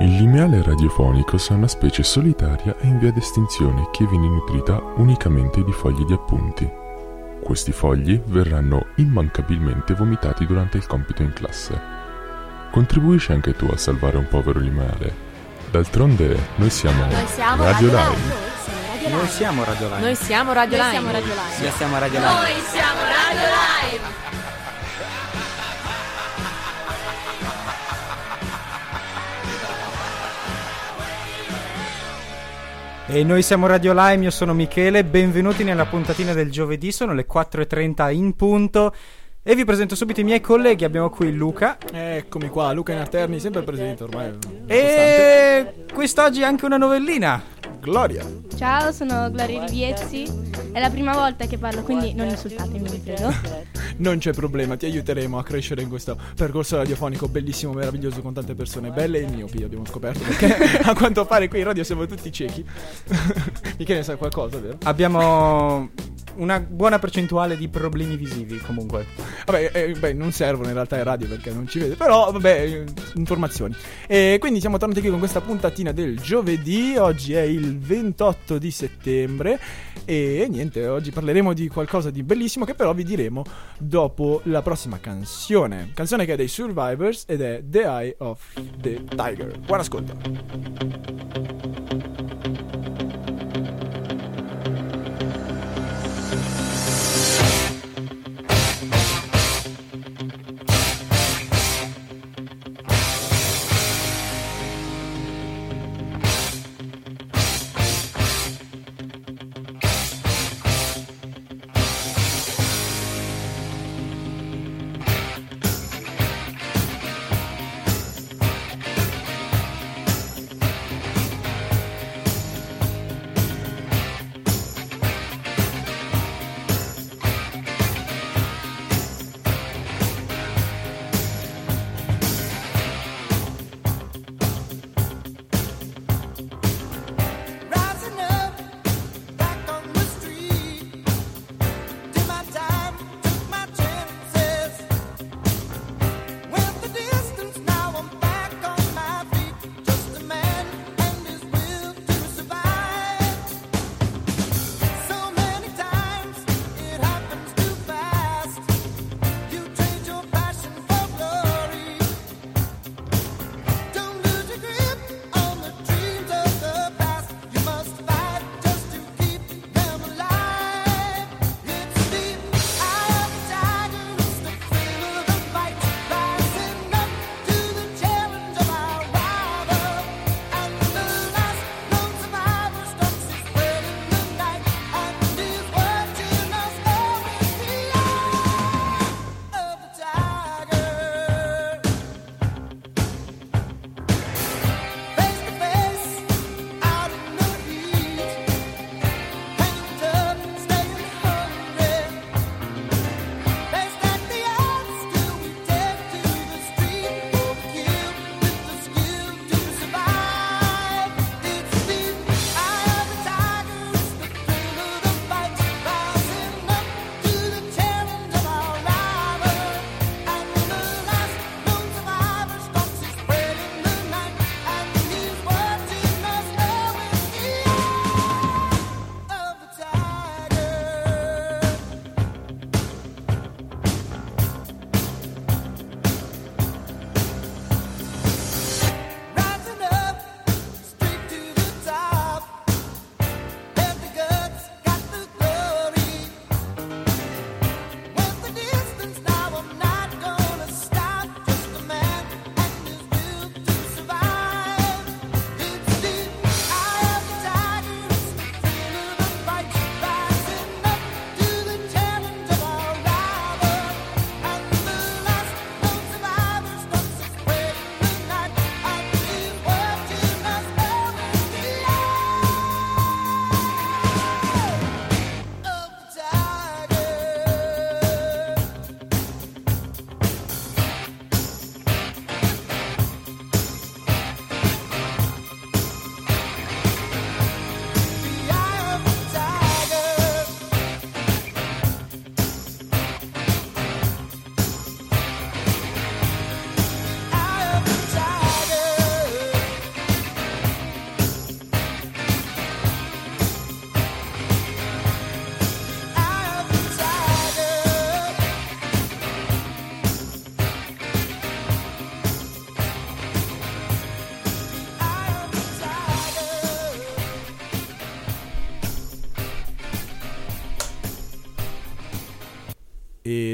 [0.00, 5.64] Il lineale radiofonicos è una specie solitaria e in via d'estinzione che viene nutrita unicamente
[5.64, 6.70] di fogli di appunti.
[7.42, 11.80] Questi fogli verranno immancabilmente vomitati durante il compito in classe.
[12.70, 15.26] Contribuisci anche tu a salvare un povero lineale.
[15.70, 18.24] D'altronde noi siamo, Noi siamo Radio Radio Line.
[19.02, 19.16] Line.
[19.16, 20.00] Noi siamo Radio Line.
[20.00, 20.92] Noi siamo Radio Noi Line.
[20.92, 21.58] siamo Radio Line.
[21.58, 22.32] Noi siamo Radio Line.
[22.32, 23.97] Noi siamo Radio Line.
[33.10, 37.26] E noi siamo Radio Lime, io sono Michele, benvenuti nella puntatina del giovedì, sono le
[37.26, 38.94] 4.30 in punto
[39.42, 43.62] e vi presento subito i miei colleghi, abbiamo qui Luca Eccomi qua, Luca Narterni, sempre
[43.62, 44.32] presente ormai.
[44.32, 44.66] costante.
[44.66, 47.42] e quest'oggi anche una novellina.
[47.80, 48.24] Gloria.
[48.56, 50.24] Ciao, sono Gloria Riviezzi.
[50.72, 53.32] È la prima volta che parlo, quindi non insultatemi, vi prego.
[53.98, 58.54] Non c'è problema, ti aiuteremo a crescere in questo percorso radiofonico bellissimo, meraviglioso con tante
[58.54, 62.30] persone belle e miopi, abbiamo scoperto perché a quanto pare qui in radio siamo tutti
[62.30, 62.64] ciechi.
[63.76, 64.78] Michele ne sai qualcosa, vero?
[64.84, 65.90] Abbiamo
[66.38, 69.06] una buona percentuale di problemi visivi comunque.
[69.44, 72.84] Vabbè, eh, beh, non servono in realtà in radio perché non ci vede, però vabbè,
[73.14, 73.74] informazioni.
[74.06, 78.70] E quindi siamo tornati qui con questa puntatina del giovedì, oggi è il 28 di
[78.70, 79.58] settembre
[80.04, 83.44] e niente, oggi parleremo di qualcosa di bellissimo che però vi diremo
[83.78, 85.90] dopo la prossima canzone.
[85.94, 88.40] Canzone che è dei Survivors ed è The Eye of
[88.80, 89.58] the Tiger.
[89.58, 90.16] Buon ascolto.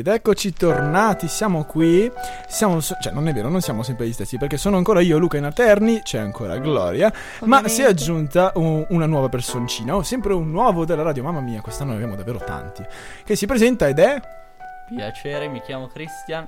[0.05, 2.12] Ed eccoci tornati, siamo qui.
[2.47, 5.39] Siamo, cioè, non è vero, non siamo sempre gli stessi, perché sono ancora io, Luca
[5.39, 7.69] Inaterni, c'è ancora Gloria, ma Ovviamente.
[7.71, 11.62] si è aggiunta un- una nuova personcina, o sempre un nuovo della radio, mamma mia,
[11.62, 12.85] quest'anno ne abbiamo davvero tanti,
[13.25, 14.21] che si presenta ed è...
[14.95, 16.47] Piacere, mi chiamo Christian,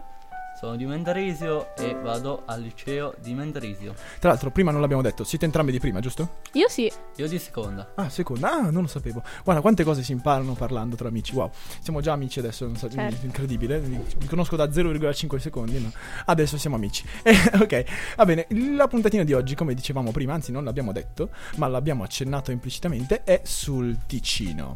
[0.58, 3.94] sono di Mendrisio e vado al liceo di Mendrisio.
[4.19, 6.38] Tra l'altro, prima non l'abbiamo detto, siete entrambi di prima, giusto?
[6.53, 6.91] Io sì.
[7.17, 7.93] Io di seconda.
[7.94, 9.23] Ah, seconda, ah, non lo sapevo.
[9.44, 11.50] Guarda, quante cose si imparano parlando tra amici, wow.
[11.81, 13.26] Siamo già amici adesso, non so, Certo.
[13.26, 13.79] incredibile.
[13.81, 15.91] Vi conosco da 0,5 secondi, ma
[16.25, 17.05] adesso siamo amici.
[17.26, 17.85] Eh, ok,
[18.17, 18.47] va bene.
[18.76, 23.25] La puntatina di oggi, come dicevamo prima, anzi non l'abbiamo detto, ma l'abbiamo accennato implicitamente,
[23.25, 24.75] è sul Ticino.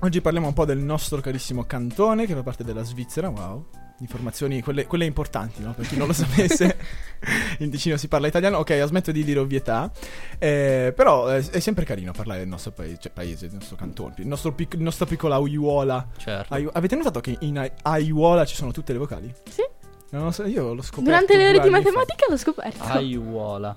[0.00, 3.66] Oggi parliamo un po' del nostro carissimo cantone che fa parte della Svizzera, wow.
[4.00, 5.72] Informazioni, quelle, quelle importanti, no?
[5.74, 6.76] Per chi non lo sapesse,
[7.58, 8.58] in Ticino si parla italiano.
[8.58, 9.90] Ok, smetto di dire ovvietà.
[10.38, 14.14] Eh, però eh, è sempre carino parlare del nostro paese, cioè paese, del nostro cantone,
[14.18, 16.06] il nostro, pic- il nostro piccolo aiuola.
[16.16, 16.54] Certo.
[16.54, 19.34] Aiu- avete notato che in ai- aiuola ci sono tutte le vocali?
[19.50, 19.62] Sì.
[20.10, 21.02] Non lo so, io l'ho scoperto.
[21.10, 21.90] Durante le ore di anni fa.
[21.90, 22.82] matematica l'ho scoperto.
[22.84, 23.76] Aiuola.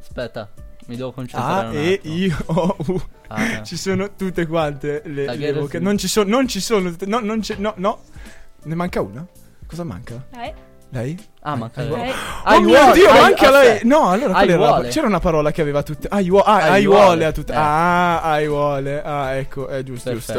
[0.00, 0.50] Aspetta,
[0.86, 2.14] mi devo concentrare A, un E, attimo.
[2.14, 3.00] I, O, U.
[3.28, 3.62] Ah.
[3.62, 5.84] Ci sono tutte quante le, le vocali.
[5.84, 8.04] Non ci sono, non ci sono tutte- no, non c'è, no, no.
[8.62, 9.24] Ne manca una?
[9.70, 10.24] Cosa manca?
[10.36, 10.52] Eh,
[10.92, 11.16] Lei?
[11.42, 12.04] Ah, manca Aiuola.
[12.04, 12.12] eh,
[12.46, 13.80] Oh mio Dio, manca lei.
[13.84, 16.08] No, allora qual era la- c'era una parola che aveva tutte.
[16.10, 16.72] Aiuo- ah, Aiuole.
[17.00, 17.52] aiuole a tutte.
[17.52, 17.56] Eh.
[17.56, 19.00] Ah, aiuole.
[19.02, 20.32] Ah, ecco, è giusto, giusto.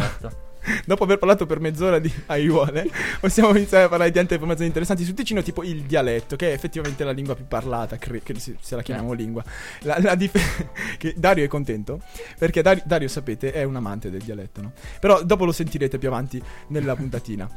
[0.85, 2.87] Dopo aver parlato per mezz'ora di aiuole,
[3.19, 6.53] possiamo iniziare a parlare di altre informazioni interessanti sul Ticino, tipo il dialetto, che è
[6.53, 9.43] effettivamente la lingua più parlata, cre- se, la chiamiamo lingua.
[9.81, 10.67] La, la dif-
[10.97, 12.01] che Dario è contento,
[12.37, 14.71] perché Dario, Dario, sapete, è un amante del dialetto, no?
[14.99, 17.49] Però dopo lo sentirete più avanti nella puntatina.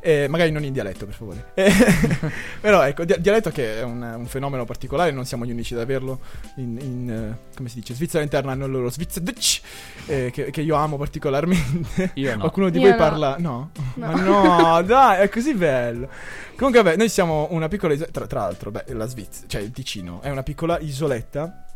[0.00, 1.52] Eh, magari non in dialetto, per favore.
[1.54, 1.72] Eh,
[2.60, 5.80] però ecco, dia- dialetto che è un, un fenomeno particolare, non siamo gli unici ad
[5.80, 6.20] averlo
[6.56, 9.60] in, in, eh, come si dice, Svizzera interna hanno il loro Svizzerdutsch,
[10.06, 12.12] eh, che, che io amo particolarmente.
[12.16, 12.38] Io no.
[12.38, 12.96] Qualcuno di Io voi no.
[12.96, 13.36] parla?
[13.38, 13.70] No?
[13.94, 14.06] No.
[14.06, 16.08] Ma no, dai, è così bello.
[16.56, 18.20] Comunque, vabbè, noi siamo una piccola isoletta.
[18.20, 21.66] Tra, tra l'altro, beh, la Svizzera, cioè il Ticino, è una piccola isoletta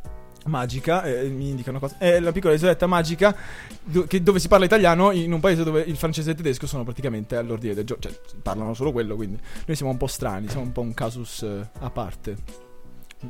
[0.47, 1.03] magica.
[1.05, 1.97] eh, mi indicano cosa.
[1.99, 3.37] È la piccola isoletta magica
[3.83, 6.67] do- che- dove si parla italiano in un paese dove il francese e il tedesco
[6.67, 8.01] sono praticamente all'ordine del gioco.
[8.01, 11.43] Cioè, parlano solo quello, quindi noi siamo un po' strani, siamo un po' un casus
[11.43, 12.64] eh, a parte.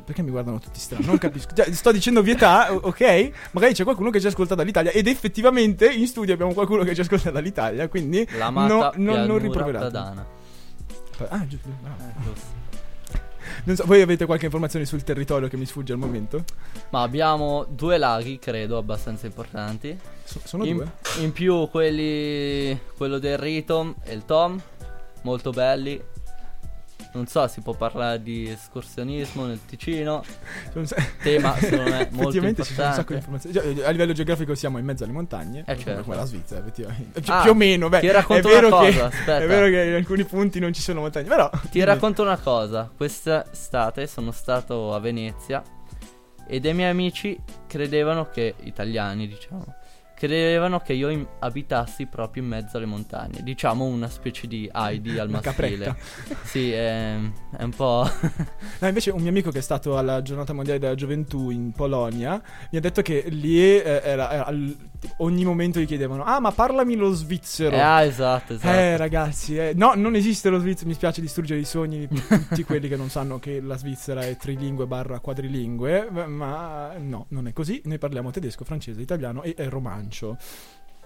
[0.03, 1.05] Perché mi guardano tutti strani?
[1.05, 1.53] Non capisco.
[1.53, 3.31] Cioè, sto dicendo vietà, ok?
[3.51, 4.91] Magari c'è qualcuno che ci ascolta dall'Italia.
[4.91, 7.87] Ed effettivamente in studio abbiamo qualcuno che ci ascolta dall'Italia.
[7.87, 10.25] Quindi L'amata no, non, padana.
[11.29, 11.69] Ah, giusto.
[11.81, 11.95] bravo.
[12.01, 12.63] Eh, giusto.
[13.65, 16.43] Non so, voi avete qualche informazione sul territorio che mi sfugge al momento?
[16.89, 19.97] Ma abbiamo due laghi, credo, abbastanza importanti.
[20.23, 20.91] So- sono in, due.
[21.21, 24.59] in più quelli quello del Ritom e il Tom,
[25.21, 26.01] molto belli.
[27.15, 30.21] Non so, si può parlare di escursionismo nel Ticino.
[30.73, 30.85] Sono-
[31.23, 33.47] Tema, secondo me, molto Effettivamente ci sono un sacco di importante.
[33.47, 33.75] informazioni.
[33.77, 35.63] Cioè, a livello geografico siamo in mezzo alle montagne.
[35.65, 36.03] Eh, certo.
[36.03, 37.21] Come la Svizzera, effettivamente.
[37.21, 37.99] Cioè, Ah, più o meno, beh.
[38.01, 39.37] ti è racconto vero una che, cosa, aspetta.
[39.37, 41.27] È vero che in alcuni punti non ci sono montagne.
[41.29, 41.49] Però.
[41.71, 45.63] Ti racconto una cosa, quest'estate sono stato a Venezia
[46.47, 49.65] e dei miei amici credevano che, italiani diciamo,
[50.15, 55.29] credevano che io abitassi proprio in mezzo alle montagne, diciamo una specie di Heidi al
[55.29, 55.95] maschile.
[56.43, 57.15] Sì, è,
[57.57, 58.09] è un po'...
[58.79, 62.41] No, invece un mio amico che è stato alla giornata mondiale della gioventù in Polonia
[62.71, 64.53] mi ha detto che lì eh, era, era
[65.17, 67.75] ogni momento gli chiedevano "Ah, ma parlami lo svizzero".
[67.75, 68.75] Eh, ah, esatto, esatto.
[68.75, 72.63] Eh ragazzi, eh, no, non esiste lo Svizzero, mi spiace distruggere i sogni di tutti
[72.63, 77.53] quelli che non sanno che la Svizzera è trilingue barra quadrilingue, ma no, non è
[77.53, 79.69] così, noi parliamo tedesco, francese, italiano e, e
[80.05, 80.37] romancio.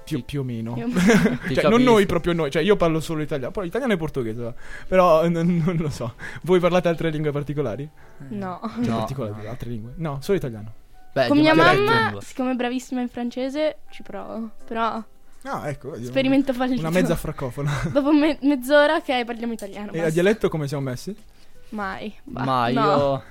[0.04, 0.76] Più, più o meno.
[1.54, 4.54] Cioè, non noi proprio noi, cioè io parlo solo italiano, poi italiano e portoghese,
[4.88, 6.16] però eh, non, lo so.
[6.44, 7.88] Voi parlate altre lingue particolari?
[8.30, 8.60] No.
[8.82, 9.50] Cioè, No, particolari, no.
[9.50, 9.94] altre lingue?
[9.98, 10.74] No, solo italiano.
[11.14, 12.22] Beh, Con mia mamma, lingua.
[12.22, 14.50] siccome è bravissima in francese, ci provo.
[14.66, 15.04] Però,
[15.44, 16.80] Ah, ecco, vedi, esperimento fallito.
[16.82, 17.72] una mezza fraccofona.
[17.92, 19.92] Dopo me- mezz'ora, ok, parliamo italiano.
[19.92, 20.10] E a basta.
[20.10, 21.16] dialetto come siamo messi?
[21.70, 22.12] Mai.
[22.24, 22.82] Ba- Ma no.
[22.82, 23.24] io...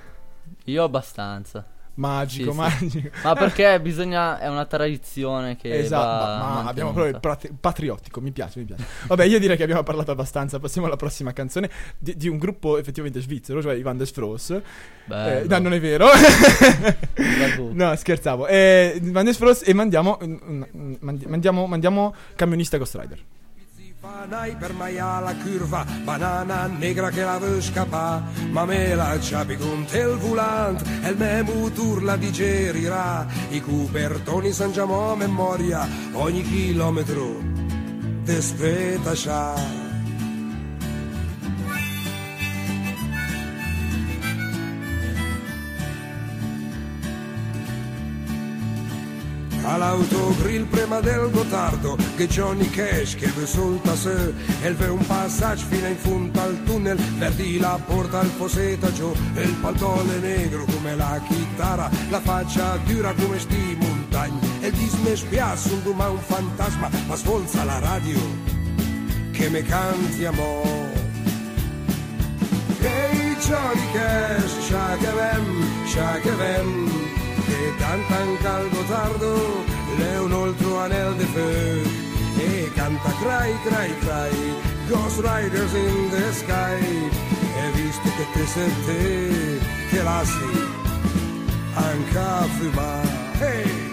[0.64, 1.66] Io abbastanza.
[1.99, 2.57] Magico, Sì,
[2.88, 2.99] sì.
[3.02, 3.09] magico.
[3.25, 4.38] Ma perché bisogna...
[4.38, 6.71] È una tradizione che Esatto, ma mantenuta.
[6.71, 8.85] abbiamo proprio il prat- patriottico, mi piace, mi piace.
[9.07, 12.78] Vabbè, io direi che abbiamo parlato abbastanza, passiamo alla prossima canzone di, di un gruppo
[12.78, 14.50] effettivamente svizzero, cioè i Van der Spross.
[14.50, 16.07] Eh, no, non è vero.
[17.73, 18.47] No, scherzavo.
[18.47, 20.19] Eh, Van Spross e mandiamo,
[21.00, 23.19] mandi- mandiamo, mandiamo Camionista Ghost Rider.
[24.00, 29.57] Fanai per maia la curva, banana negra che la vuoi scappare, ma me la ciapi
[29.57, 35.88] con te il volant, e il mio motor la digerirà, i copertoni san a memoria,
[36.12, 37.43] ogni chilometro
[38.25, 39.88] t'aspetta scià.
[49.68, 54.32] All'autogrill prima del Gotardo che Johnny Cash che ve solta se
[54.62, 59.42] e ve un passaggio fino in fondo al tunnel perdi la porta al fosetaggio e
[59.42, 65.72] il paltone negro come la chitarra la faccia dura come sti montagni e disme spiace
[65.72, 68.18] un domani un fantasma ma svolza la radio
[69.32, 70.96] che me canti amore
[72.80, 75.64] Hey Johnny Cash, Shagavem,
[77.59, 79.65] Shagavem Che cantan cal Gotardo,
[79.99, 81.83] le un altro anel de feu
[82.38, 84.55] E canta cry, cry, cry
[84.88, 87.11] Ghost Riders in the sky
[87.57, 89.59] E visto che te sei te,
[89.91, 90.67] te lasci
[91.75, 93.88] anche a fumare Hey!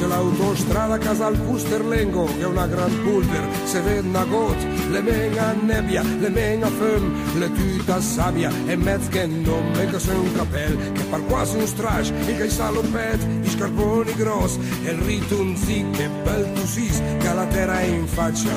[0.00, 4.56] Io l'autostrada Casal Pusterlengo che è una gran pulver, se vede a got,
[4.88, 10.12] le menga nebbia, le menga fum, le tuta sabbia e mezz che non menga se
[10.12, 15.00] un capel, che par quasi un strash, il che salopet, i scarponi gross, e il
[15.02, 18.56] ritunzi che bel tu sis, che la terra in faccia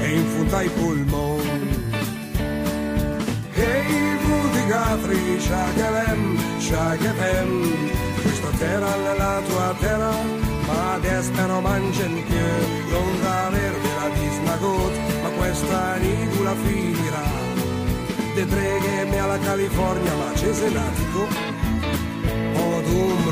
[0.00, 1.76] e in fondo ai polmoni.
[3.52, 10.10] Ehi, Budigatri, Shagavem, Shagavem, questa terra è la tua terra,
[10.66, 17.26] ma adesso non mangiano più, l'onda verde la disnagot, ma questa nidula finirà.
[18.34, 21.26] De treghe alla California, ma c'è senatico,
[22.54, 23.22] o d'un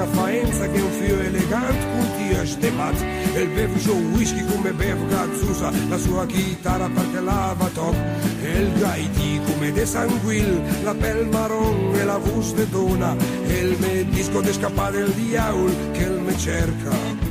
[0.00, 3.00] segna faenza che un fio elegante con tia stemat
[3.34, 7.94] e il bevo giù whisky come bevo cazzusa la sua chitarra perché lava top.
[8.42, 13.14] E il gaiti come de sanguil la pel marron e la voce de dona
[13.46, 17.28] e il me disco de scappa del diaul che il me cerca.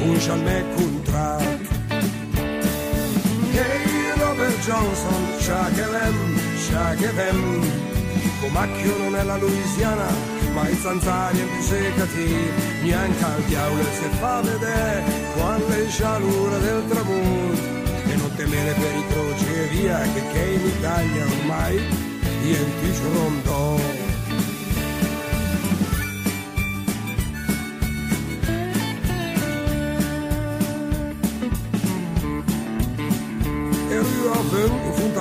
[0.00, 1.60] Un me contrat
[3.50, 7.86] Hey Robert Johnson, Shakelem, Shakelem
[8.40, 10.06] Comacchio non è la Louisiana,
[10.58, 12.50] ma i zanzari e più seccati,
[12.82, 15.04] neanche al diavolo se fa vedere
[15.36, 17.76] quando è scialura del tramonto.
[18.10, 22.72] E non temere per i croci e via, che, che in Italia ormai io in
[22.80, 23.97] piscio rondò.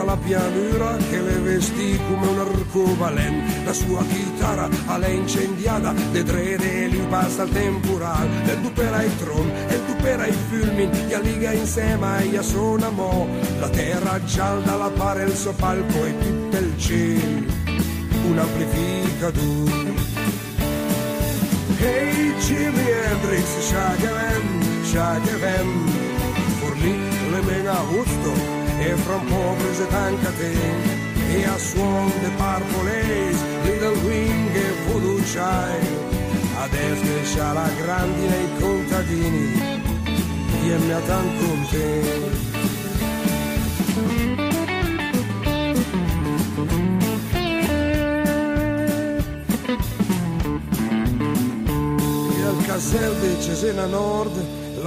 [0.08, 3.44] Alla pianura, che le vestì come un arcobaleno.
[3.66, 8.28] La sua chitarra alla incendiata, le drede li passa il temporal.
[8.46, 13.28] E dupera il tron, e dupera il fulmin, e liga insieme e suona mo.
[13.60, 17.52] La terra gialda la pare il suo palco e tutto il cielo,
[18.28, 20.06] un amplificatore.
[21.80, 25.88] Hey Jimi Hendrix, Shagavem, Shagavem
[26.60, 26.98] Forlì
[27.30, 30.54] le mega gusto e fra un po' prese tanca te
[31.36, 33.32] e a suon de Purple
[33.64, 36.16] Little Wing e Voodoo Child.
[36.60, 39.86] Adesso che c'ha la grandine i contadini
[40.62, 42.02] vieni a tan con te
[52.38, 54.36] E al casel di Cesena Nord,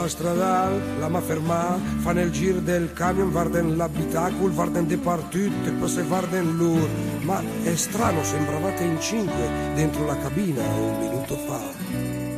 [0.00, 5.66] la stradal, la ma fermà, fa nel giro del camion, varden l'abitacul, varden de partut,
[5.66, 6.88] e poi se varden lur.
[7.22, 11.60] Ma è strano, sembravate in cinque dentro la cabina un minuto fa.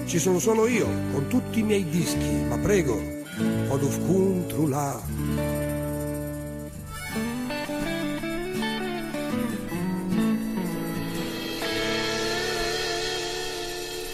[0.05, 3.01] Ci sono solo io, con tutti i miei dischi, ma prego,
[3.69, 4.67] ho contro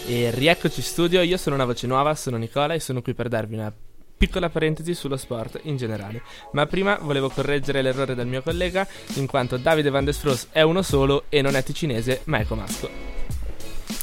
[0.09, 3.53] E rieccoci studio, io sono una voce nuova, sono Nicola e sono qui per darvi
[3.53, 3.71] una
[4.17, 6.23] piccola parentesi sullo sport in generale.
[6.53, 8.87] Ma prima volevo correggere l'errore del mio collega,
[9.17, 12.89] in quanto Davide Van Desfros è uno solo e non è ticinese, ma è comasco.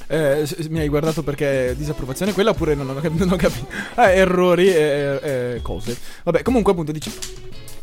[0.07, 3.67] Eh, mi hai guardato perché disapprovazione quella oppure non ho, cap- capito?
[3.95, 5.19] Ah, errori e
[5.57, 5.99] e cose.
[6.23, 7.11] Vabbè, comunque appunto dice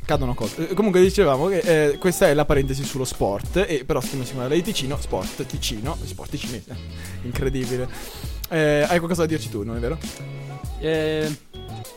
[0.06, 0.70] cadono cose.
[0.70, 1.60] Eh, comunque dicevamo che
[1.92, 5.46] eh, questa è la parentesi sullo sport e però siccome si parla di Ticino, sport
[5.46, 6.76] Ticino, sport ticinese.
[7.24, 7.88] Incredibile.
[8.50, 9.98] Eh, hai qualcosa da dirci tu, non è vero?
[10.80, 11.36] Eh,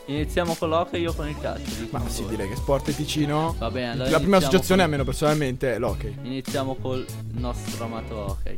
[0.05, 1.87] iniziamo con l'hockey io con il calcio.
[1.89, 2.29] Ma sì, po'.
[2.29, 3.55] direi che sport Ticino.
[3.57, 6.15] Va bene, allora la prima associazione, con- almeno personalmente, è l'hockey.
[6.23, 8.55] Iniziamo col nostro amato hockey.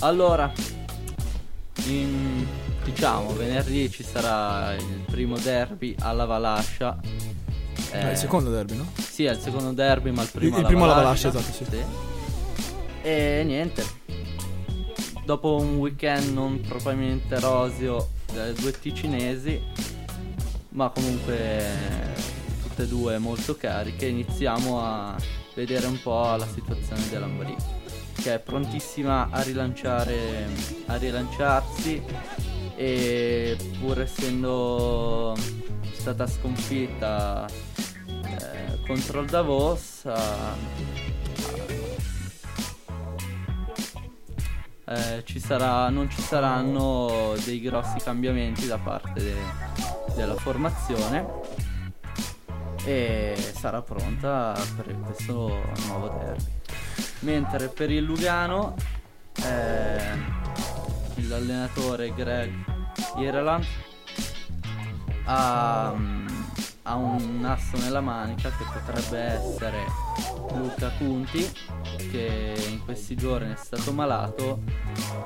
[0.00, 0.52] Allora,
[1.86, 2.46] in-
[2.84, 6.98] diciamo, venerdì ci sarà il primo derby alla Valascia.
[7.92, 8.90] Eh, il secondo derby, no?
[8.96, 11.28] Sì, è il secondo derby, ma il primo il alla primo alla Valascia.
[11.28, 11.64] Esatto, sì.
[13.02, 13.84] E niente,
[15.24, 19.60] dopo un weekend non propriamente roseo delle due ticinesi,
[20.70, 21.64] ma comunque
[22.62, 25.16] tutte e due molto cariche, iniziamo a
[25.54, 27.56] vedere un po' la situazione dell'Ambari,
[28.14, 30.46] che è prontissima a rilanciare,
[30.86, 32.02] a rilanciarsi
[32.76, 35.36] e pur essendo
[35.92, 37.67] stata sconfitta eh,
[38.88, 40.56] contro il Davos ha-
[44.86, 51.26] eh, ci sarà, non ci saranno dei grossi cambiamenti da parte de- della formazione
[52.84, 56.50] e sarà pronta per questo nuovo derby.
[57.20, 58.74] Mentre per il Lugano
[59.44, 60.16] eh,
[61.26, 62.50] l'allenatore Greg
[63.18, 63.66] Ireland
[65.24, 66.27] ha, mm,
[66.88, 69.84] ha un asso nella manica che potrebbe essere
[70.54, 71.46] Luca Conti
[72.10, 74.62] che in questi giorni è stato malato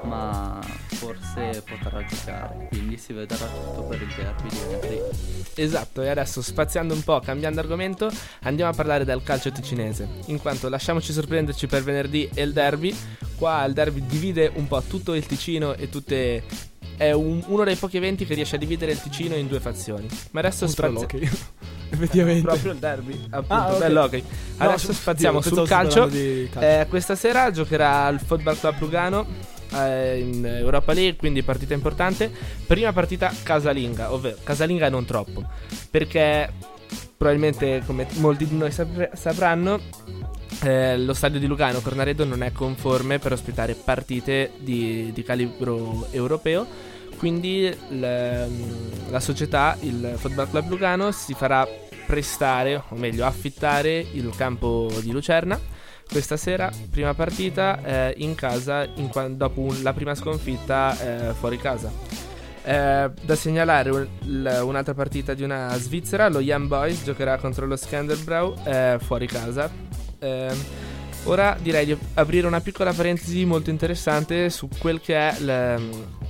[0.03, 6.09] ma forse potrà giocare quindi si vedrà tutto per il derby di venerdì Esatto, e
[6.09, 8.11] adesso spaziando un po', cambiando argomento,
[8.45, 10.09] andiamo a parlare del calcio ticinese.
[10.29, 12.97] In quanto lasciamoci sorprenderci per venerdì e il derby.
[13.37, 16.71] Qua il derby divide un po' tutto il Ticino e tutte.
[16.97, 20.07] È un- uno dei pochi eventi che riesce a dividere il Ticino in due fazioni.
[20.33, 21.31] Ma adesso Ultra spazia- l'hockey.
[21.93, 22.43] Effettivamente.
[22.43, 23.79] Proprio il derby, appunto, Ah, ok.
[23.79, 24.21] bell'hockey.
[24.57, 26.07] No, Adesso su- spaziamo Dio, sul calcio.
[26.07, 26.61] calcio.
[26.61, 29.27] Eh, questa sera giocherà il Football Club Lugano
[29.75, 32.31] eh, in Europa League, quindi partita importante.
[32.67, 35.45] Prima partita casalinga, ovvero casalinga non troppo,
[35.91, 36.51] perché
[37.23, 39.79] probabilmente come molti di noi sapre- sapranno
[40.65, 46.09] eh, lo stadio di Lugano Cornaredo non è conforme per ospitare partite di, di calibro
[46.11, 46.67] europeo.
[47.17, 48.47] Quindi l-
[49.09, 51.65] la società, il Football Club Lugano, si farà
[52.07, 55.57] prestare, o meglio affittare il campo di Lucerna
[56.11, 61.57] questa sera, prima partita eh, in casa in dopo un- la prima sconfitta eh, fuori
[61.57, 62.32] casa.
[62.65, 67.67] Eh, da segnalare un- l- un'altra partita di una Svizzera, lo Young Boys giocherà contro
[67.67, 69.69] lo Skanderbrouw eh, fuori casa.
[70.21, 70.55] Eh,
[71.25, 75.81] ora direi di aprire una piccola parentesi molto interessante su quel che è l-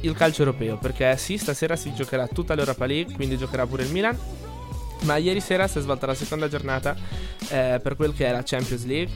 [0.00, 3.90] il calcio europeo, perché sì, stasera si giocherà tutta l'Europa League, quindi giocherà pure il
[3.90, 4.18] Milan.
[5.02, 6.94] Ma ieri sera si è svolta la seconda giornata
[7.48, 9.12] eh, per quel che è la Champions League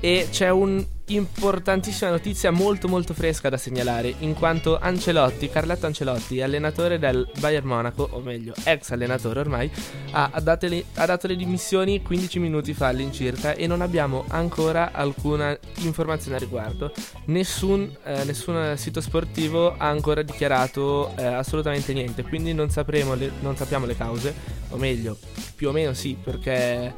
[0.00, 6.98] e c'è un'importantissima notizia molto molto fresca da segnalare in quanto Ancelotti, Carletto Ancelotti, allenatore
[6.98, 9.70] del Bayern Monaco, o meglio ex allenatore ormai,
[10.12, 14.92] ha, dato le, ha dato le dimissioni 15 minuti fa all'incirca e non abbiamo ancora
[14.92, 16.92] alcuna informazione a riguardo.
[17.26, 22.68] Nessun, eh, nessun sito sportivo ha ancora dichiarato eh, assolutamente niente, quindi non,
[23.16, 24.34] le- non sappiamo le cause,
[24.70, 25.18] o meglio,
[25.56, 26.94] più o meno sì, perché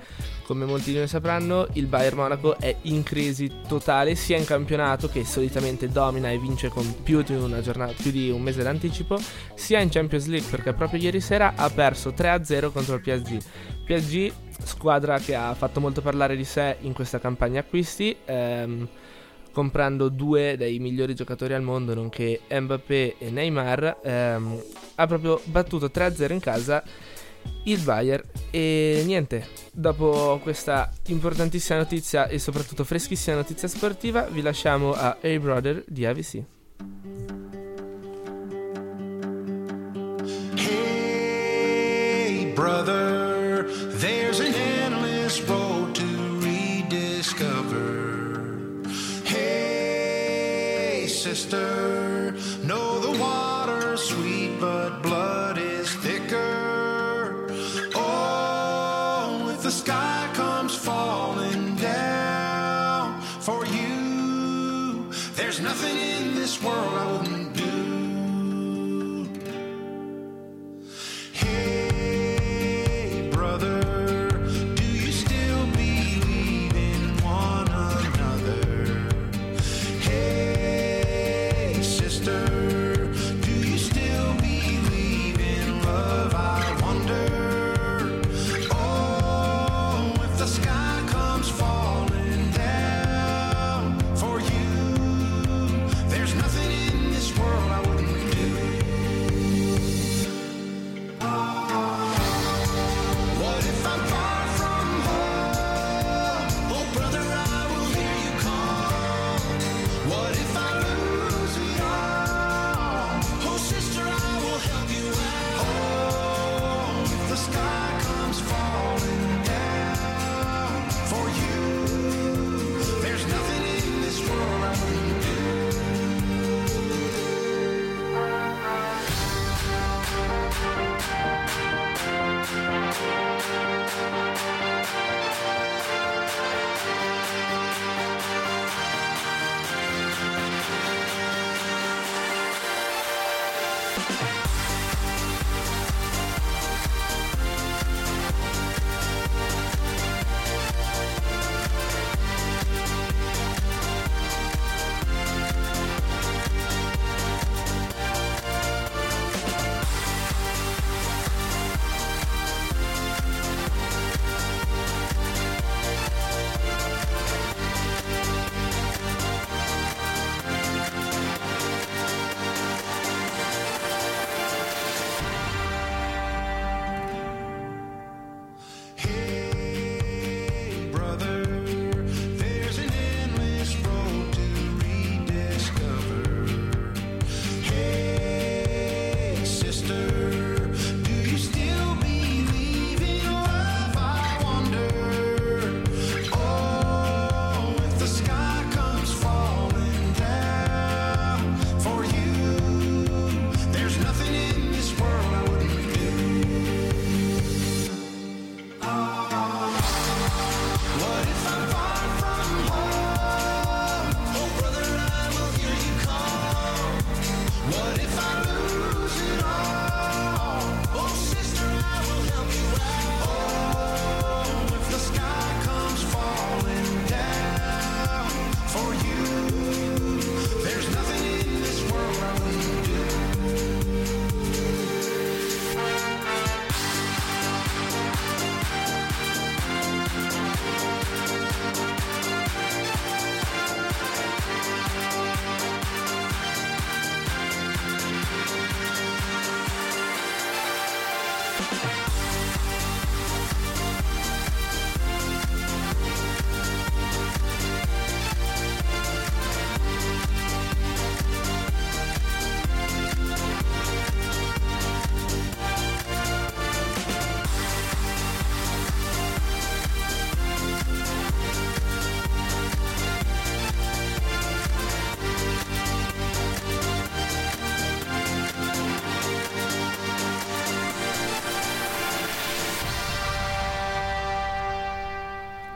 [0.51, 5.09] come molti di noi sapranno, il Bayern Monaco è in crisi totale sia in campionato
[5.09, 9.17] che solitamente domina e vince con più di, giornata, più di un mese d'anticipo,
[9.55, 13.39] sia in Champions League perché proprio ieri sera ha perso 3-0 contro il PSG.
[13.85, 14.33] PSG,
[14.65, 18.89] squadra che ha fatto molto parlare di sé in questa campagna acquisti, ehm,
[19.53, 24.63] comprando due dei migliori giocatori al mondo, nonché Mbappé e Neymar, ehm,
[24.97, 26.83] ha proprio battuto 3-0 in casa
[27.65, 34.93] il Bayern e niente, dopo questa importantissima notizia e soprattutto freschissima notizia sportiva vi lasciamo
[34.93, 36.43] a Hey Brother di AVC.
[40.57, 43.67] Hey, brother,
[43.99, 46.07] there's an endless road to
[46.41, 47.79] rediscover.
[49.25, 55.20] Hey, sister, know the water's sweet, but blood
[65.51, 67.40] there's nothing in this world I wouldn't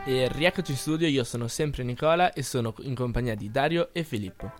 [0.07, 4.03] E rieccoci in studio, io sono sempre Nicola e sono in compagnia di Dario e
[4.03, 4.51] Filippo.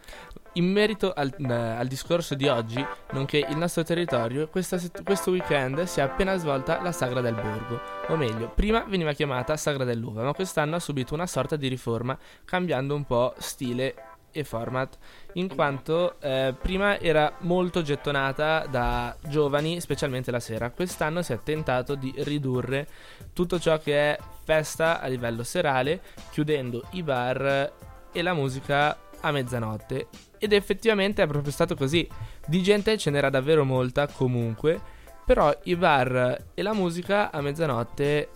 [0.53, 5.84] In merito al, eh, al discorso di oggi, nonché il nostro territorio, questa questo weekend
[5.84, 7.79] si è appena svolta la Sagra del Borgo.
[8.08, 12.17] O meglio, prima veniva chiamata Sagra dell'Uva, ma quest'anno ha subito una sorta di riforma,
[12.43, 13.93] cambiando un po' stile
[14.35, 14.97] e format,
[15.33, 20.71] in quanto eh, prima era molto gettonata da giovani, specialmente la sera.
[20.71, 22.87] Quest'anno si è tentato di ridurre
[23.31, 27.71] tutto ciò che è festa a livello serale, chiudendo i bar
[28.11, 30.07] e la musica a mezzanotte.
[30.37, 32.07] Ed effettivamente è proprio stato così.
[32.45, 34.79] Di gente ce n'era davvero molta comunque,
[35.25, 38.29] però i bar e la musica a mezzanotte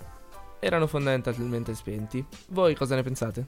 [0.60, 2.24] erano fondamentalmente spenti.
[2.50, 3.48] Voi cosa ne pensate?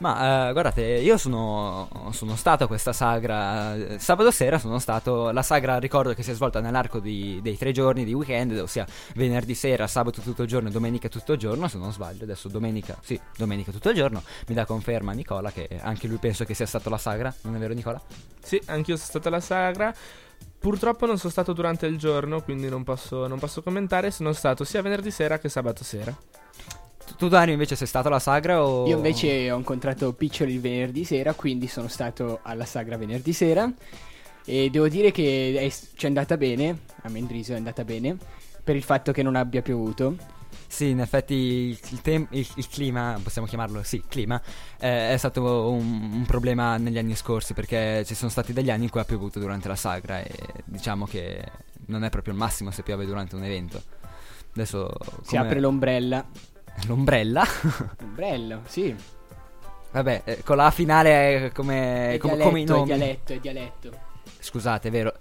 [0.00, 3.98] Ma eh, guardate, io sono, sono stato a questa sagra.
[3.98, 5.30] Sabato sera sono stato.
[5.30, 8.86] La sagra ricordo che si è svolta nell'arco di- dei tre giorni di weekend, ossia
[9.14, 11.68] venerdì sera, sabato tutto il giorno e domenica tutto il giorno.
[11.68, 14.22] Se non sbaglio, adesso domenica, sì, domenica tutto il giorno.
[14.46, 17.58] Mi dà conferma Nicola che anche lui penso che sia stato la sagra, non è
[17.58, 18.00] vero, Nicola?
[18.42, 19.94] Sì, anch'io sono stato alla sagra.
[20.58, 24.10] Purtroppo non sono stato durante il giorno, quindi non posso, non posso commentare.
[24.10, 26.14] Sono stato sia venerdì sera che sabato sera.
[27.20, 28.86] Tu, Dario, invece sei stato alla sagra o.
[28.88, 33.70] Io invece ho incontrato Piccioli il venerdì sera, quindi sono stato alla sagra venerdì sera.
[34.42, 38.16] E devo dire che è, ci è andata bene, a Mendrisio è andata bene,
[38.64, 40.16] per il fatto che non abbia piovuto.
[40.66, 41.34] Sì, in effetti
[41.90, 44.40] il, tem- il- il clima, possiamo chiamarlo, sì, clima,
[44.78, 48.84] eh, è stato un, un problema negli anni scorsi perché ci sono stati degli anni
[48.84, 50.32] in cui ha piovuto durante la sagra e
[50.64, 51.44] diciamo che
[51.88, 53.82] non è proprio il massimo se piove durante un evento.
[54.54, 54.90] Adesso
[55.22, 56.24] Si come- apre l'ombrella.
[56.86, 57.44] L'ombrella.
[57.98, 58.94] L'ombrello, sì.
[59.92, 62.84] Vabbè, eh, con la finale è come, È come, dialetto, come i è nomi.
[62.84, 63.90] dialetto, è dialetto.
[64.38, 65.14] Scusate, è vero.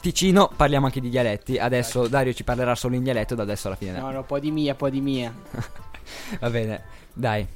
[0.00, 1.58] Ticino parliamo anche di dialetti.
[1.58, 3.98] Adesso Dario ci parlerà solo in dialetto da adesso alla fine.
[3.98, 5.32] No, no, po' di mia, po' di mia.
[6.40, 6.82] Va bene,
[7.12, 7.46] dai.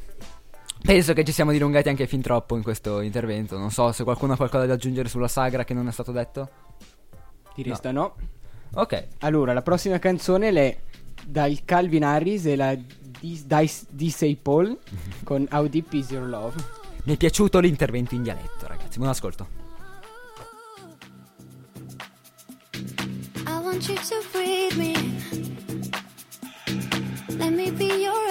[0.83, 3.57] Penso che ci siamo dilungati anche fin troppo in questo intervento.
[3.57, 6.48] Non so se qualcuno ha qualcosa da aggiungere sulla sagra che non è stato detto.
[7.55, 8.14] Ti resta no.
[8.74, 9.07] Ok.
[9.20, 10.78] Allora, la prossima canzone è
[11.24, 12.76] dal Calvin Harris e la
[13.22, 14.76] Dice Disney Paul
[15.22, 16.61] con How Deep Is Your Love.
[17.04, 18.98] Mi è piaciuto l'intervento in dialetto, ragazzi.
[18.98, 19.48] Buon ascolto.
[23.46, 24.94] I want you to breathe me.
[27.38, 28.21] Let me be your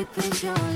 [0.00, 0.69] deep is your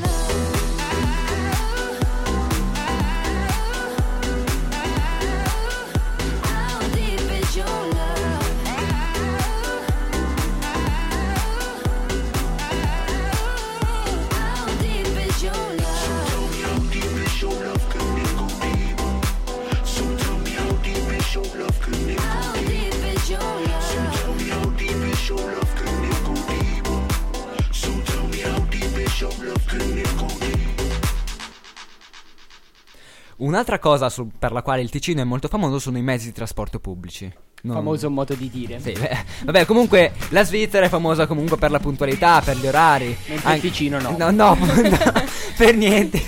[33.55, 36.33] Un'altra cosa su- per la quale il Ticino è molto famoso sono i mezzi di
[36.33, 37.33] trasporto pubblici.
[37.63, 38.81] Non- Famoso modo di dire.
[38.81, 43.17] Sì, beh, vabbè, comunque la Svizzera è famosa comunque per la puntualità, per gli orari.
[43.29, 44.17] Mentre il Ticino no.
[44.19, 45.13] No, no, no,
[45.57, 46.21] per niente.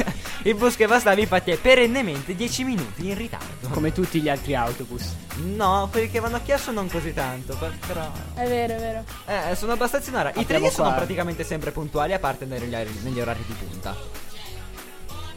[0.45, 3.69] Il bus che va stavi infatti è perennemente 10 minuti in ritardo.
[3.71, 5.13] Come tutti gli altri autobus.
[5.45, 8.09] No, quelli che vanno a Chiasso non così tanto, per- però...
[8.35, 9.05] È vero, è vero.
[9.51, 10.29] Eh, sono abbastanza in ora.
[10.29, 13.97] I Abbiamo treni sono qua- praticamente sempre puntuali, a parte negli, negli orari di punta.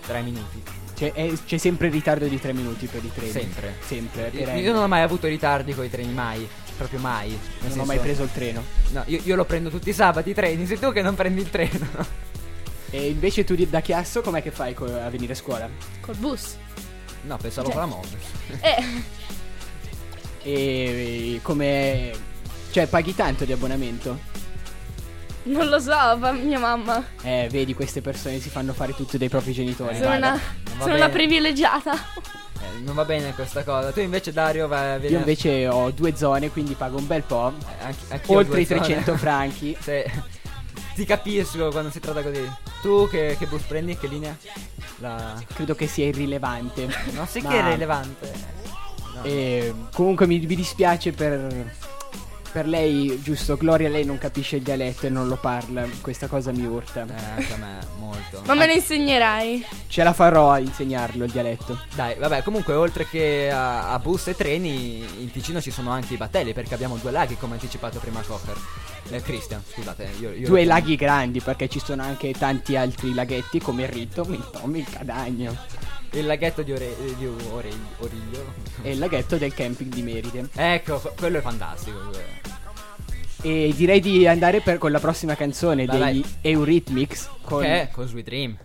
[0.05, 0.61] 3 minuti.
[0.99, 3.31] C'è, è- c'è sempre il ritardo di tre minuti per i treni.
[3.31, 3.75] Sempre.
[3.85, 4.29] Sempre.
[4.33, 6.45] Io, io non ho mai avuto ritardi con i treni, mai.
[6.75, 7.29] Proprio mai.
[7.29, 8.63] Nel Non ho senso- mai preso il treno.
[8.89, 11.39] No, io, io lo prendo tutti i sabati i treni, sei tu che non prendi
[11.41, 12.27] il treno.
[12.91, 15.69] E invece tu da Chiasso com'è che fai co- a venire a scuola?
[16.01, 16.57] Col bus.
[17.21, 18.17] No, pensavo Cioè- con la moto.
[18.61, 18.83] Eh,
[20.41, 22.11] E come...
[22.71, 24.19] Cioè paghi tanto di abbonamento?
[25.43, 27.03] Non lo so, fa mia mamma.
[27.23, 29.97] Eh, vedi queste persone si fanno fare tutto dai propri genitori.
[29.97, 30.31] sono una,
[30.77, 31.93] va sono una privilegiata.
[31.93, 33.91] Eh, non va bene questa cosa.
[33.91, 37.45] Tu invece, Dario, vai, vieni Io invece ho due zone, quindi pago un bel po'.
[37.45, 37.53] a-
[37.85, 38.87] anch- anch'io ho Oltre i due zone.
[38.87, 39.77] 300 franchi.
[39.79, 40.11] Se-
[40.95, 42.45] Ti capisco quando si tratta così.
[42.81, 43.97] Tu che, che bus prendi?
[43.97, 44.35] Che linea?
[44.97, 45.41] La...
[45.53, 46.87] Credo che sia irrilevante.
[47.13, 48.31] Non sai Ma- che è rilevante.
[49.15, 49.23] No.
[49.23, 51.73] E comunque mi, mi dispiace per,
[52.51, 56.51] per lei, giusto, Gloria lei non capisce il dialetto e non lo parla, questa cosa
[56.51, 57.03] mi urta.
[57.03, 58.41] Eh, me, molto.
[58.45, 59.65] Ma me lo insegnerai.
[59.87, 61.79] Ce la farò a insegnarlo il dialetto.
[61.95, 66.13] Dai, vabbè, comunque oltre che a, a bus e treni, in Ticino ci sono anche
[66.13, 68.57] i battelli perché abbiamo due laghi, come anticipato prima Cocker.
[69.09, 73.59] Eh, Christian, scusate, io, io Due laghi grandi perché ci sono anche tanti altri laghetti
[73.59, 77.69] come il Ritto, il Tom, il Cadagno Il laghetto di, Ore- di Ore-
[77.99, 78.53] Origlio.
[78.81, 80.49] e il laghetto del camping di Meride.
[80.55, 81.97] Ecco, que- quello è fantastico.
[83.41, 87.89] E direi di andare per, con la prossima canzone Vai, degli Eurythmics con Che è?
[87.89, 88.57] Con Sweet Dream.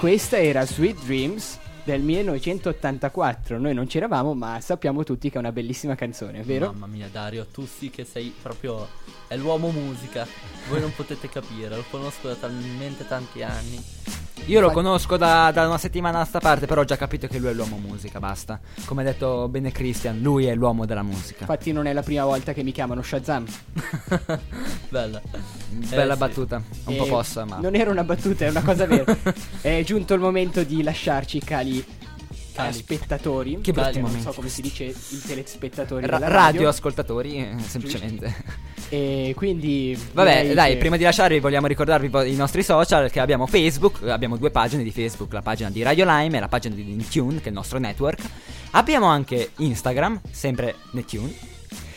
[0.00, 3.58] Questa era Sweet Dreams del 1984.
[3.58, 6.72] Noi non c'eravamo, ma sappiamo tutti che è una bellissima canzone, vero?
[6.72, 8.88] Mamma mia, Dario, tu sì che sei proprio.
[9.28, 10.26] È l'uomo musica.
[10.70, 13.78] Voi non potete capire, lo conosco da talmente tanti anni.
[14.46, 17.38] Io lo conosco da, da una settimana a sta parte, però ho già capito che
[17.38, 18.58] lui è l'uomo musica, basta.
[18.84, 21.40] Come ha detto bene Christian, lui è l'uomo della musica.
[21.42, 23.44] Infatti non è la prima volta che mi chiamano Shazam.
[24.88, 25.20] Bella.
[25.70, 27.58] Bella Eh, battuta, un po' E possa, ma...
[27.60, 29.16] Non era una battuta, è una cosa vera.
[29.60, 31.44] è giunto il momento di lasciarci i
[32.52, 33.60] cali, spettatori.
[33.60, 34.96] Che brutti Non so come si dice i
[35.26, 36.68] telespettatori Ra- radio radio.
[36.68, 38.34] ascoltatori, eh, semplicemente.
[38.88, 43.46] E quindi Vabbè, dai, che- prima di lasciarvi vogliamo ricordarvi i nostri social che abbiamo
[43.46, 46.82] Facebook, abbiamo due pagine di Facebook, la pagina di Radio Lime e la pagina di
[46.94, 48.20] Netune, che è il nostro network.
[48.72, 51.32] Abbiamo anche Instagram, sempre Netune.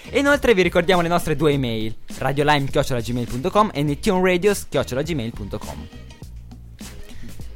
[0.09, 5.87] E inoltre vi ricordiamo le nostre due email, radiolime.gmail.com e netuneradio.gmail.com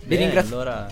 [0.06, 0.56] Vi ringrazio.
[0.56, 0.88] allora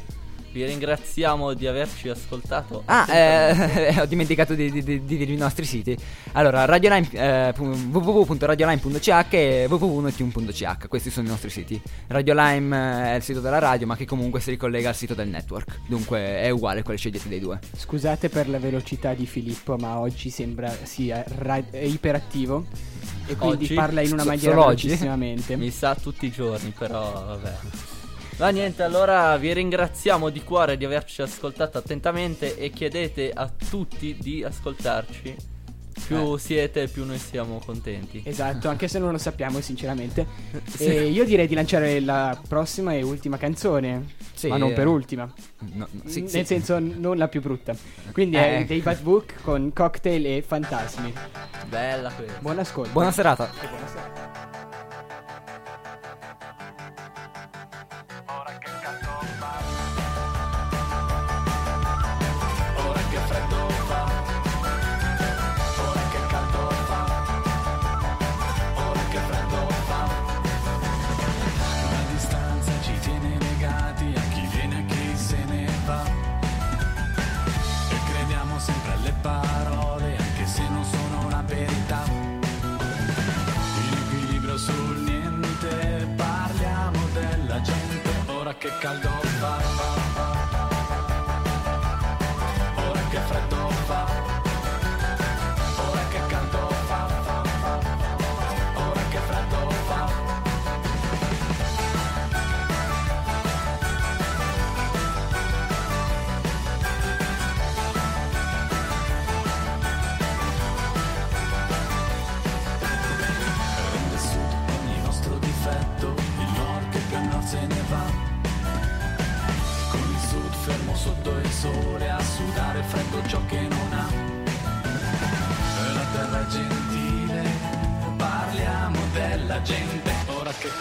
[0.55, 2.83] vi ringraziamo di averci ascoltato.
[2.85, 5.97] Ah, eh, ho dimenticato di, di- di- di dirvi i nostri siti.
[6.31, 10.87] Allora, radiolime, eh, www.radiolime.ch e www.netune.ch.
[10.87, 11.81] Questi sono i nostri siti.
[12.07, 15.27] Radiolime eh, è il sito della radio, ma che comunque si ricollega al sito del
[15.27, 15.79] network.
[15.87, 17.59] Dunque è uguale quale scegliete dei due.
[17.75, 22.65] Scusate per la velocità di Filippo, ma oggi sembra sia ra- iperattivo.
[23.27, 23.73] E quindi Oggi?
[23.73, 25.57] parla in una maniera velocissimamente.
[25.57, 27.53] Mi sa tutti i giorni, però vabbè.
[28.37, 34.15] Ma niente, allora vi ringraziamo di cuore di averci ascoltato attentamente e chiedete a tutti
[34.19, 35.53] di ascoltarci.
[36.05, 38.21] Più siete, più noi siamo contenti.
[38.25, 40.27] Esatto, anche se non lo sappiamo sinceramente.
[40.75, 40.83] Sì.
[40.85, 44.13] E io direi di lanciare la prossima e ultima canzone.
[44.33, 45.31] Sì, ma non eh, per ultima.
[45.59, 46.43] no, no, sì, Nel sì.
[46.45, 47.73] senso non la più brutta.
[48.11, 48.57] Quindi Eh.
[48.57, 51.13] è David Book con Cocktail e Fantasmi.
[51.69, 52.39] Bella questa.
[52.41, 52.91] Buon ascolto.
[52.91, 53.49] Buona serata.
[53.61, 53.84] E buona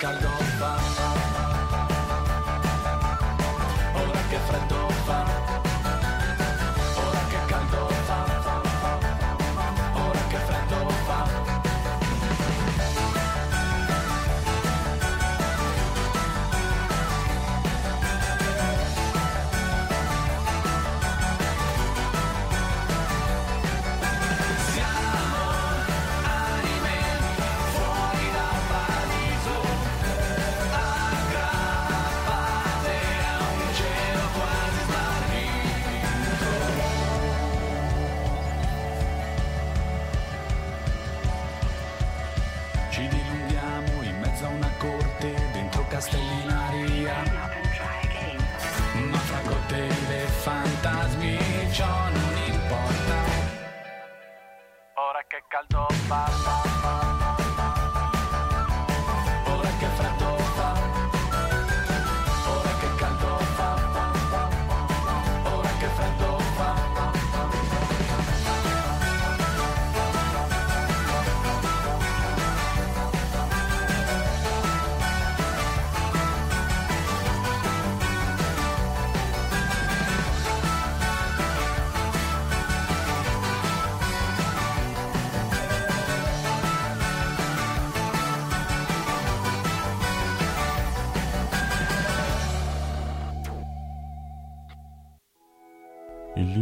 [0.06, 0.53] ora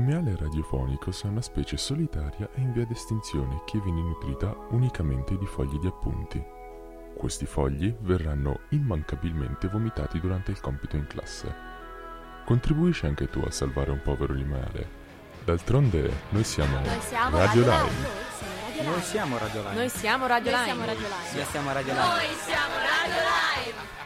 [0.02, 5.38] Il lineale radiofonicus è una specie solitaria e in via d'estinzione che viene nutrita unicamente
[5.38, 6.44] di fogli di appunti.
[7.16, 11.54] Questi fogli verranno immancabilmente vomitati durante il compito in classe.
[12.44, 14.88] contribuisci anche tu a salvare un povero animale.
[15.44, 17.96] D'altronde noi siamo, Noi siamo Radio Radio Live.
[18.74, 18.90] Live.
[18.90, 19.74] Noi siamo Radio Live.
[19.74, 20.64] Noi siamo Radio Live.
[20.64, 21.28] Noi siamo Radio Live.
[21.30, 21.72] Siamo
[22.02, 24.01] Noi siamo Radio